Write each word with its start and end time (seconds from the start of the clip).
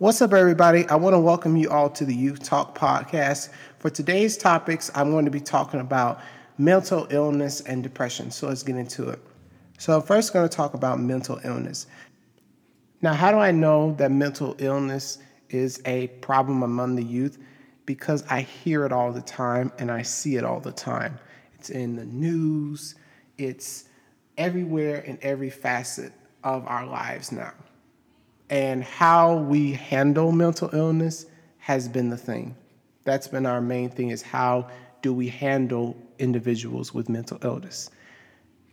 What's 0.00 0.22
up, 0.22 0.32
everybody? 0.32 0.88
I 0.88 0.94
want 0.94 1.14
to 1.14 1.18
welcome 1.18 1.56
you 1.56 1.70
all 1.70 1.90
to 1.90 2.04
the 2.04 2.14
Youth 2.14 2.44
Talk 2.44 2.78
podcast. 2.78 3.48
For 3.80 3.90
today's 3.90 4.36
topics, 4.36 4.92
I'm 4.94 5.10
going 5.10 5.24
to 5.24 5.30
be 5.32 5.40
talking 5.40 5.80
about 5.80 6.20
mental 6.56 7.08
illness 7.10 7.62
and 7.62 7.82
depression. 7.82 8.30
So 8.30 8.46
let's 8.46 8.62
get 8.62 8.76
into 8.76 9.08
it. 9.08 9.18
So, 9.76 9.96
I'm 9.96 10.02
first 10.02 10.32
going 10.32 10.48
to 10.48 10.56
talk 10.56 10.74
about 10.74 11.00
mental 11.00 11.40
illness. 11.42 11.88
Now, 13.02 13.12
how 13.12 13.32
do 13.32 13.38
I 13.38 13.50
know 13.50 13.96
that 13.98 14.12
mental 14.12 14.54
illness 14.60 15.18
is 15.50 15.82
a 15.84 16.06
problem 16.20 16.62
among 16.62 16.94
the 16.94 17.02
youth? 17.02 17.36
Because 17.84 18.22
I 18.30 18.42
hear 18.42 18.86
it 18.86 18.92
all 18.92 19.10
the 19.10 19.20
time 19.22 19.72
and 19.80 19.90
I 19.90 20.02
see 20.02 20.36
it 20.36 20.44
all 20.44 20.60
the 20.60 20.70
time. 20.70 21.18
It's 21.54 21.70
in 21.70 21.96
the 21.96 22.06
news, 22.06 22.94
it's 23.36 23.86
everywhere 24.36 24.98
in 24.98 25.18
every 25.22 25.50
facet 25.50 26.12
of 26.44 26.64
our 26.68 26.86
lives 26.86 27.32
now. 27.32 27.52
And 28.50 28.82
how 28.82 29.36
we 29.36 29.72
handle 29.72 30.32
mental 30.32 30.70
illness 30.72 31.26
has 31.58 31.88
been 31.88 32.08
the 32.08 32.16
thing. 32.16 32.56
That's 33.04 33.28
been 33.28 33.46
our 33.46 33.60
main 33.60 33.90
thing 33.90 34.10
is 34.10 34.22
how 34.22 34.68
do 35.02 35.12
we 35.12 35.28
handle 35.28 35.96
individuals 36.18 36.92
with 36.94 37.08
mental 37.08 37.38
illness? 37.42 37.90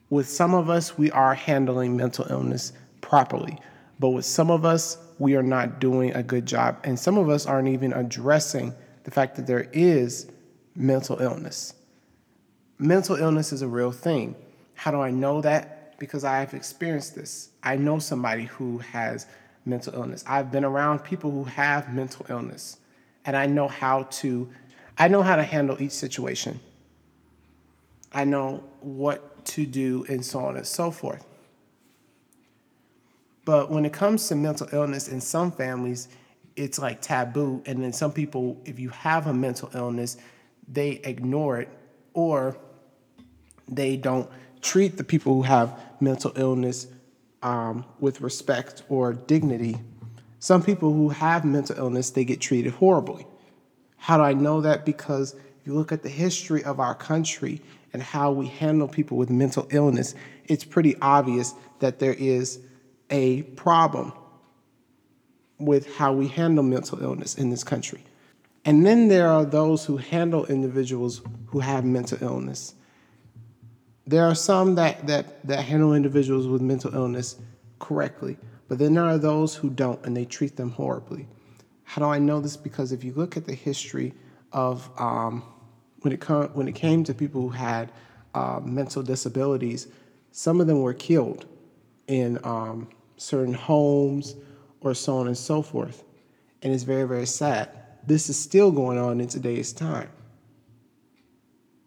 With 0.10 0.30
some 0.30 0.54
of 0.54 0.70
us, 0.70 0.98
we 0.98 1.12
are 1.12 1.34
handling 1.34 1.98
mental 1.98 2.26
illness 2.30 2.74
properly, 3.02 3.58
but 4.00 4.10
with 4.10 4.26
some 4.26 4.50
of 4.50 4.66
us, 4.66 4.98
we 5.20 5.36
are 5.36 5.44
not 5.44 5.80
doing 5.80 6.14
a 6.14 6.24
good 6.24 6.46
job. 6.46 6.78
And 6.84 7.00
some 7.00 7.18
of 7.18 7.30
us 7.30 7.46
aren't 7.46 7.70
even 7.70 7.94
addressing 7.94 8.74
the 9.04 9.12
fact 9.12 9.36
that 9.36 9.48
there 9.48 9.68
is 9.72 10.28
mental 10.76 11.22
illness. 11.22 11.74
Mental 12.78 13.16
illness 13.16 13.54
is 13.54 13.62
a 13.62 13.68
real 13.68 13.92
thing. 13.92 14.36
How 14.74 14.92
do 14.92 15.00
I 15.00 15.12
know 15.12 15.42
that? 15.42 15.98
Because 15.98 16.24
I've 16.26 16.54
experienced 16.54 17.16
this. 17.16 17.50
I 17.64 17.78
know 17.78 18.00
somebody 18.00 18.46
who 18.46 18.80
has 18.80 19.28
mental 19.66 19.94
illness. 19.96 20.24
I've 20.28 20.52
been 20.52 20.64
around 20.64 21.00
people 21.00 21.32
who 21.32 21.44
have 21.46 21.94
mental 21.94 22.26
illness, 22.30 22.78
and 23.26 23.36
I 23.36 23.48
know 23.48 23.68
how 23.68 24.04
to 24.04 24.50
I 24.98 25.08
know 25.10 25.22
how 25.22 25.36
to 25.36 25.44
handle 25.44 25.82
each 25.82 25.92
situation. 25.92 26.60
I 28.14 28.24
know 28.24 28.64
what 28.80 29.46
to 29.46 29.66
do 29.66 30.06
and 30.08 30.26
so 30.26 30.40
on 30.40 30.56
and 30.56 30.66
so 30.66 30.90
forth. 30.90 31.26
But 33.44 33.70
when 33.70 33.86
it 33.86 33.94
comes 33.94 34.28
to 34.30 34.36
mental 34.36 34.68
illness 34.72 35.08
in 35.08 35.22
some 35.22 35.52
families, 35.52 36.08
it's 36.56 36.80
like 36.80 37.02
taboo. 37.02 37.62
And 37.66 37.84
then 37.84 37.94
some 37.94 38.12
people, 38.12 38.60
if 38.66 38.80
you 38.80 38.90
have 38.90 39.28
a 39.28 39.34
mental 39.34 39.70
illness, 39.74 40.18
they 40.68 40.92
ignore 41.04 41.60
it 41.60 41.70
or 42.14 42.58
they 43.68 43.98
don't 43.98 44.30
treat 44.62 44.98
the 44.98 45.04
people 45.04 45.36
who 45.36 45.42
have 45.44 45.78
mental 46.00 46.32
illness 46.36 46.88
um, 47.46 47.86
with 48.00 48.22
respect 48.22 48.82
or 48.90 49.14
dignity. 49.14 49.78
Some 50.40 50.64
people 50.64 50.92
who 50.92 51.10
have 51.10 51.46
mental 51.46 51.78
illness, 51.78 52.10
they 52.10 52.26
get 52.26 52.42
treated 52.42 52.74
horribly. 52.74 53.28
How 53.98 54.18
do 54.18 54.24
I 54.24 54.34
know 54.34 54.62
that? 54.62 54.84
Because 54.84 55.34
if 55.34 55.68
you 55.68 55.76
look 55.76 55.92
at 55.92 56.02
the 56.02 56.10
history 56.10 56.64
of 56.64 56.80
our 56.80 56.96
country 56.96 57.62
and 57.94 58.02
how 58.02 58.32
we 58.32 58.48
handle 58.48 58.88
people 58.88 59.16
with 59.16 59.30
mental 59.30 59.68
illness, 59.70 60.16
it's 60.46 60.64
pretty 60.64 60.96
obvious 61.02 61.54
that 61.80 62.00
there 62.00 62.16
is 62.16 62.60
a 63.12 63.44
problem 63.44 64.12
with 65.60 65.96
how 65.96 66.14
we 66.14 66.28
handle 66.28 66.64
mental 66.64 67.02
illness 67.02 67.36
in 67.36 67.52
this 67.52 67.64
country. 67.64 68.04
And 68.66 68.84
then 68.84 69.08
there 69.08 69.30
are 69.30 69.46
those 69.46 69.86
who 69.86 69.98
handle 69.98 70.48
individuals 70.48 71.22
who 71.48 71.60
have 71.60 71.86
mental 71.86 72.18
illness 72.22 72.74
there 74.08 74.26
are 74.26 74.36
some 74.36 74.76
that, 74.76 75.08
that, 75.08 75.46
that 75.48 75.66
handle 75.66 75.94
individuals 75.94 76.48
with 76.48 76.62
mental 76.62 76.94
illness 76.94 77.38
correctly, 77.80 78.38
but 78.68 78.78
then 78.78 78.94
there 78.94 79.04
are 79.04 79.18
those 79.18 79.56
who 79.56 79.70
don't 79.70 80.04
and 80.06 80.16
they 80.16 80.26
treat 80.26 80.56
them 80.56 80.72
horribly. 80.72 81.28
How 81.84 82.02
do 82.02 82.08
I 82.08 82.20
know 82.20 82.40
this? 82.40 82.58
Because 82.58 82.92
if 82.92 83.04
you 83.04 83.14
look 83.14 83.38
at 83.38 83.46
the 83.46 83.54
history 83.54 84.14
of 84.52 84.90
um, 85.00 85.44
when, 86.02 86.14
it 86.14 86.22
com- 86.22 86.50
when 86.54 86.68
it 86.68 86.76
came 86.76 87.04
to 87.04 87.14
people 87.14 87.42
who 87.42 87.50
had 87.50 87.92
uh, 88.34 88.60
mental 88.64 89.02
disabilities, 89.02 89.88
some 90.32 90.62
of 90.62 90.68
them 90.68 90.82
were 90.82 90.94
killed 90.94 91.46
in 92.08 92.40
um, 92.44 92.88
certain 93.18 93.54
homes 93.54 94.36
or 94.82 94.94
so 94.94 95.18
on 95.18 95.28
and 95.28 95.38
so 95.38 95.62
forth. 95.62 96.04
And 96.62 96.74
it's 96.74 96.84
very, 96.84 97.08
very 97.08 97.26
sad. 97.26 97.70
This 98.06 98.30
is 98.30 98.38
still 98.38 98.72
going 98.72 98.98
on 98.98 99.20
in 99.20 99.28
today's 99.28 99.74
time 99.74 100.10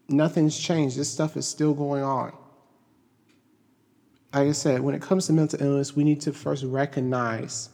nothing's 0.09 0.59
changed. 0.59 0.97
This 0.97 1.11
stuff 1.11 1.37
is 1.37 1.47
still 1.47 1.75
going 1.75 2.03
on. 2.03 2.33
Like 4.33 4.49
I 4.49 4.53
said, 4.53 4.81
when 4.81 4.95
it 4.95 5.03
comes 5.03 5.27
to 5.27 5.33
mental 5.33 5.61
illness, 5.63 5.97
we 5.97 6.05
need 6.05 6.21
to 6.23 6.33
first 6.33 6.65
recognize 6.65 7.71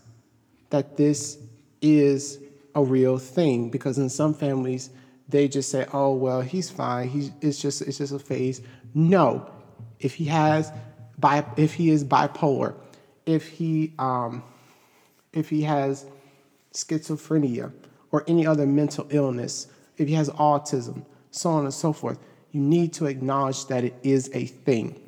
that 0.71 0.97
this 0.97 1.39
is 1.81 2.39
a 2.75 2.83
real 2.83 3.19
thing 3.19 3.71
because 3.71 3.99
in 3.99 4.09
some 4.09 4.35
families 4.35 4.91
they 5.29 5.49
just 5.49 5.71
say, 5.71 5.87
"Oh, 5.93 6.15
well, 6.15 6.43
he's 6.43 6.71
fine. 6.71 7.09
He's 7.09 7.31
it's 7.41 7.61
just 7.61 7.83
it's 7.83 7.99
just 7.99 8.13
a 8.13 8.19
phase." 8.19 8.61
No, 8.95 9.51
if 10.01 10.15
he 10.15 10.27
has 10.27 10.71
bi 11.19 11.45
if 11.57 11.75
he 11.75 11.91
is 11.91 12.05
bipolar, 12.05 12.75
if 13.27 13.49
he 13.49 13.93
um, 13.99 14.43
if 15.33 15.49
he 15.49 15.63
has 15.63 16.07
schizophrenia 16.73 17.73
or 18.13 18.25
any 18.29 18.47
other 18.47 18.67
mental 18.67 19.07
illness, 19.11 19.67
if 19.97 20.09
he 20.09 20.15
has 20.15 20.29
autism, 20.31 21.05
so 21.35 21.51
on 21.51 21.65
and 21.65 21.75
so 21.75 21.93
forth. 21.93 22.19
You 22.53 22.61
need 22.61 22.93
to 22.95 23.07
acknowledge 23.07 23.67
that 23.67 23.85
it 23.85 23.95
is 24.03 24.31
a 24.33 24.47
thing. 24.47 25.01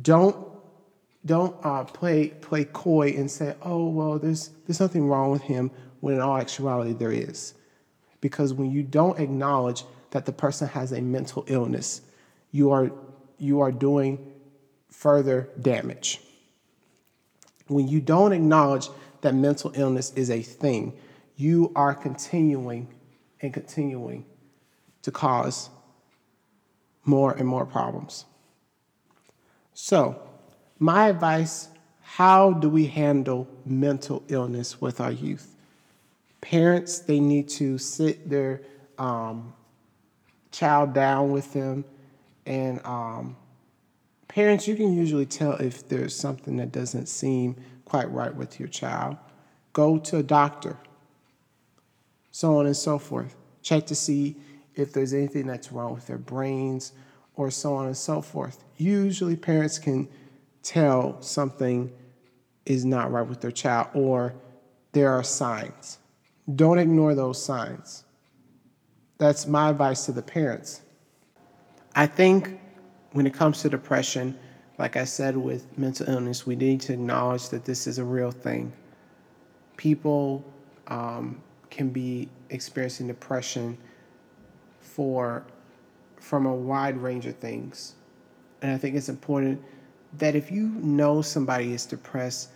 Don't 0.00 0.36
don't 1.24 1.54
uh, 1.64 1.84
play 1.84 2.28
play 2.28 2.64
coy 2.64 3.10
and 3.16 3.30
say, 3.30 3.54
"Oh 3.62 3.88
well, 3.88 4.18
there's 4.18 4.50
there's 4.66 4.80
nothing 4.80 5.06
wrong 5.06 5.30
with 5.30 5.42
him," 5.42 5.70
when 6.00 6.14
in 6.14 6.20
all 6.20 6.36
actuality 6.36 6.92
there 6.92 7.12
is, 7.12 7.54
because 8.20 8.52
when 8.52 8.70
you 8.70 8.82
don't 8.82 9.18
acknowledge 9.20 9.84
that 10.10 10.26
the 10.26 10.32
person 10.32 10.66
has 10.68 10.92
a 10.92 11.00
mental 11.00 11.44
illness, 11.46 12.00
you 12.50 12.70
are 12.70 12.90
you 13.38 13.60
are 13.60 13.70
doing 13.70 14.32
further 14.88 15.48
damage. 15.60 16.20
When 17.68 17.86
you 17.86 18.00
don't 18.00 18.32
acknowledge 18.32 18.88
that 19.20 19.34
mental 19.34 19.70
illness 19.76 20.12
is 20.16 20.30
a 20.30 20.42
thing, 20.42 20.94
you 21.36 21.70
are 21.76 21.94
continuing 21.94 22.88
and 23.40 23.54
continuing 23.54 24.24
to 25.02 25.10
cause 25.10 25.70
more 27.04 27.32
and 27.32 27.46
more 27.46 27.66
problems. 27.66 28.24
So, 29.74 30.20
my 30.78 31.08
advice 31.08 31.68
how 32.14 32.52
do 32.52 32.68
we 32.68 32.86
handle 32.86 33.46
mental 33.64 34.24
illness 34.26 34.80
with 34.80 35.00
our 35.00 35.12
youth? 35.12 35.54
Parents, 36.40 36.98
they 36.98 37.20
need 37.20 37.48
to 37.50 37.78
sit 37.78 38.28
their 38.28 38.62
um, 38.98 39.52
child 40.50 40.92
down 40.92 41.30
with 41.30 41.52
them. 41.52 41.84
And 42.46 42.84
um, 42.84 43.36
parents, 44.26 44.66
you 44.66 44.74
can 44.74 44.92
usually 44.92 45.24
tell 45.24 45.52
if 45.52 45.88
there's 45.88 46.14
something 46.14 46.56
that 46.56 46.72
doesn't 46.72 47.06
seem 47.06 47.54
quite 47.84 48.10
right 48.10 48.34
with 48.34 48.58
your 48.58 48.68
child. 48.68 49.16
Go 49.72 49.96
to 49.98 50.16
a 50.16 50.22
doctor, 50.22 50.76
so 52.32 52.58
on 52.58 52.66
and 52.66 52.76
so 52.76 52.98
forth. 52.98 53.36
Check 53.62 53.86
to 53.86 53.94
see 53.94 54.34
if 54.80 54.92
there's 54.92 55.12
anything 55.12 55.46
that's 55.46 55.72
wrong 55.72 55.94
with 55.94 56.06
their 56.06 56.18
brains 56.18 56.92
or 57.36 57.50
so 57.50 57.74
on 57.74 57.86
and 57.86 57.96
so 57.96 58.20
forth. 58.20 58.64
Usually, 58.76 59.36
parents 59.36 59.78
can 59.78 60.08
tell 60.62 61.20
something 61.22 61.90
is 62.66 62.84
not 62.84 63.10
right 63.10 63.26
with 63.26 63.40
their 63.40 63.50
child 63.50 63.88
or 63.94 64.34
there 64.92 65.10
are 65.10 65.22
signs. 65.22 65.98
Don't 66.56 66.78
ignore 66.78 67.14
those 67.14 67.42
signs. 67.42 68.04
That's 69.18 69.46
my 69.46 69.70
advice 69.70 70.06
to 70.06 70.12
the 70.12 70.22
parents. 70.22 70.82
I 71.94 72.06
think 72.06 72.60
when 73.12 73.26
it 73.26 73.34
comes 73.34 73.62
to 73.62 73.68
depression, 73.68 74.38
like 74.78 74.96
I 74.96 75.04
said 75.04 75.36
with 75.36 75.76
mental 75.76 76.08
illness, 76.08 76.46
we 76.46 76.56
need 76.56 76.80
to 76.82 76.94
acknowledge 76.94 77.48
that 77.50 77.64
this 77.64 77.86
is 77.86 77.98
a 77.98 78.04
real 78.04 78.30
thing. 78.30 78.72
People 79.76 80.44
um, 80.86 81.40
can 81.70 81.90
be 81.90 82.28
experiencing 82.50 83.06
depression 83.06 83.76
for 84.80 85.44
from 86.18 86.46
a 86.46 86.54
wide 86.54 86.96
range 86.98 87.26
of 87.26 87.36
things. 87.36 87.94
And 88.62 88.72
I 88.72 88.78
think 88.78 88.94
it's 88.94 89.08
important 89.08 89.62
that 90.18 90.34
if 90.34 90.50
you 90.50 90.68
know 90.68 91.22
somebody 91.22 91.72
is 91.72 91.86
depressed, 91.86 92.50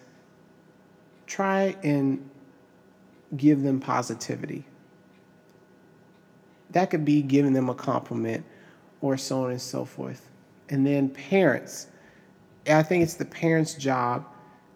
try 1.27 1.75
and 1.83 2.29
give 3.37 3.63
them 3.63 3.81
positivity. 3.81 4.65
That 6.71 6.91
could 6.91 7.05
be 7.05 7.23
giving 7.23 7.53
them 7.53 7.69
a 7.69 7.75
compliment 7.75 8.45
or 9.01 9.17
so 9.17 9.45
on 9.45 9.53
and 9.53 9.61
so 9.61 9.85
forth. 9.85 10.29
And 10.69 10.87
then 10.87 11.09
parents, 11.09 11.89
I 12.69 12.83
think 12.83 13.03
it's 13.03 13.15
the 13.15 13.25
parents' 13.25 13.75
job 13.75 14.27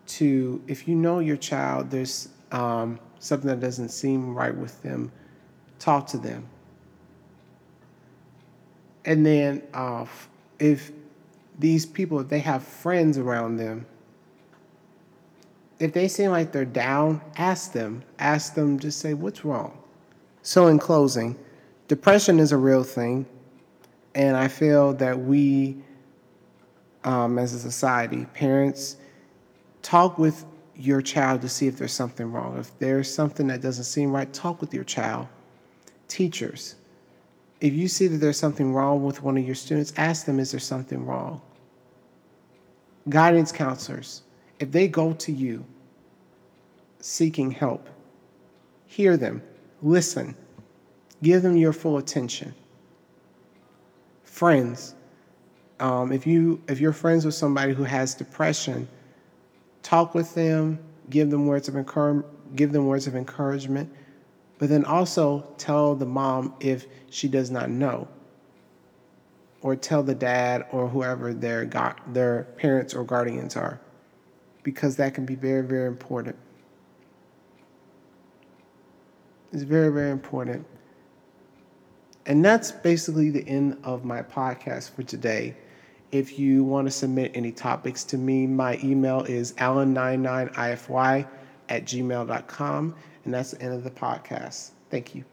to, 0.07 0.63
if 0.67 0.89
you 0.89 0.95
know 0.95 1.19
your 1.19 1.37
child, 1.37 1.91
there's 1.91 2.29
um, 2.53 2.99
something 3.19 3.49
that 3.49 3.61
doesn't 3.61 3.91
seem 3.91 4.35
right 4.35 4.55
with 4.55 4.81
them, 4.83 5.11
talk 5.79 6.07
to 6.09 6.19
them 6.19 6.47
and 9.05 9.25
then 9.25 9.63
uh, 9.75 10.07
if 10.59 10.93
these 11.59 11.87
people, 11.87 12.21
if 12.21 12.29
they 12.29 12.41
have 12.41 12.63
friends 12.63 13.19
around 13.19 13.57
them, 13.57 13.87
if 15.79 15.93
they 15.93 16.09
seem 16.09 16.31
like 16.31 16.53
they're 16.53 16.65
down, 16.65 17.21
ask 17.37 17.73
them. 17.73 18.03
Ask 18.19 18.55
them, 18.55 18.79
just 18.79 18.99
say, 18.99 19.15
what's 19.15 19.45
wrong? 19.45 19.79
So, 20.43 20.67
in 20.67 20.79
closing, 20.79 21.39
depression 21.87 22.39
is 22.41 22.53
a 22.53 22.57
real 22.57 22.83
thing. 22.83 23.27
And 24.15 24.37
I 24.37 24.49
feel 24.49 24.95
that 24.95 25.19
we, 25.19 25.77
um, 27.05 27.39
as 27.39 27.55
a 27.55 27.59
society, 27.59 28.27
parents, 28.35 28.97
talk 29.83 30.19
with 30.19 30.45
your 30.75 31.03
child 31.03 31.43
to 31.43 31.49
see 31.49 31.67
if 31.67 31.77
there's 31.77 31.93
something 31.93 32.33
wrong. 32.33 32.59
If 32.59 32.77
there's 32.79 33.13
something 33.13 33.47
that 33.49 33.61
doesn't 33.61 33.85
seem 33.85 34.13
right, 34.13 34.33
talk 34.33 34.61
with 34.61 34.75
your 34.75 34.85
child. 34.85 35.29
Teachers, 36.09 36.77
if 37.61 37.75
you 37.75 37.89
see 37.89 38.07
that 38.07 38.19
there's 38.19 38.39
something 38.39 38.73
wrong 38.73 39.05
with 39.05 39.23
one 39.23 39.37
of 39.37 39.45
your 39.45 39.55
students, 39.55 39.93
ask 39.97 40.27
them, 40.27 40.39
is 40.39 40.53
there 40.53 40.61
something 40.61 41.05
wrong? 41.05 41.41
Guidance 43.09 43.51
counselors, 43.51 44.23
if 44.61 44.71
they 44.71 44.87
go 44.87 45.13
to 45.15 45.33
you 45.33 45.65
seeking 47.01 47.51
help, 47.51 47.89
hear 48.87 49.17
them, 49.17 49.43
listen, 49.83 50.37
give 51.23 51.43
them 51.43 51.57
your 51.57 51.73
full 51.73 51.99
attention. 51.99 52.55
Friends, 54.25 54.95
um, 55.81 56.13
if 56.13 56.27
you 56.27 56.61
if 56.69 56.81
you're 56.81 56.93
friends 56.93 57.25
with 57.25 57.35
somebody 57.35 57.73
who 57.73 57.85
has 57.85 58.15
depression, 58.15 58.89
talk 59.83 60.15
with 60.15 60.35
them, 60.35 60.79
give 61.11 61.31
them 61.31 61.47
words 61.47 61.69
of 61.69 61.77
encourage, 61.77 62.25
give 62.55 62.73
them 62.73 62.87
words 62.87 63.07
of 63.07 63.17
encouragement, 63.17 63.91
but 64.59 64.69
then 64.69 64.85
also 64.85 65.47
tell 65.57 65.95
the 65.95 66.07
mom 66.07 66.55
if 66.61 66.87
she 67.11 67.29
does 67.29 67.51
not 67.51 67.71
know, 67.71 68.09
or 69.63 69.77
tell 69.77 70.03
the 70.03 70.15
dad 70.15 70.67
or 70.73 70.89
whoever 70.89 71.33
their 71.33 71.65
their 72.09 72.45
parents 72.57 72.95
or 72.95 73.05
guardians 73.05 73.57
are, 73.57 73.81
because 74.63 74.97
that 74.97 75.15
can 75.15 75.25
be 75.25 75.35
very 75.35 75.63
very 75.63 75.87
important. 75.87 76.37
It's 79.53 79.63
very 79.63 79.91
very 79.91 80.11
important. 80.11 80.67
And 82.27 82.45
that's 82.45 82.71
basically 82.71 83.31
the 83.31 83.47
end 83.49 83.79
of 83.85 84.05
my 84.05 84.23
podcast 84.23 84.91
for 84.91 85.03
today. 85.03 85.57
If 86.13 86.39
you 86.39 86.63
want 86.63 86.87
to 86.87 86.91
submit 86.91 87.33
any 87.35 87.53
topics 87.53 88.05
to 88.05 88.19
me, 88.19 88.47
my 88.47 88.79
email 88.83 89.23
is 89.23 89.55
allen99ify 89.55 91.27
at 91.69 91.85
gmail.com. 91.85 92.95
And 93.25 93.35
that's 93.35 93.53
the 93.53 93.63
end 93.63 93.75
of 93.75 93.85
the 93.85 93.91
podcast. 93.91 94.71
Thank 94.91 95.15
you. 95.15 95.25